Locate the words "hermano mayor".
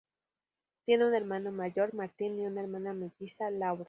1.13-1.93